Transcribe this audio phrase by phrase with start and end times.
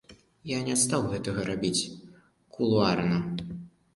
[0.51, 1.89] Я не стаў гэтага рабіць
[2.57, 3.17] кулуарна.